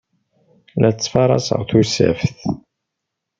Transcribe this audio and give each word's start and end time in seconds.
La 0.81 0.89
ttfaṛaseɣ 0.91 1.61
tussaft. 1.69 2.35